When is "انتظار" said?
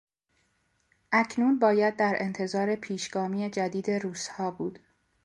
2.17-2.75